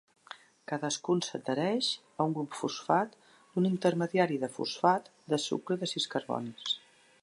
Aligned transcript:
Cadascun 0.69 1.21
s'adhereix 1.25 1.89
a 2.23 2.27
un 2.29 2.33
grup 2.39 2.57
fosfat 2.61 3.15
d'un 3.35 3.69
intermediari 3.73 4.43
de 4.45 4.53
fosfat 4.57 5.15
de 5.35 5.45
sucre 5.49 5.83
de 5.85 5.93
sis 5.95 6.13
carbonis. 6.17 6.79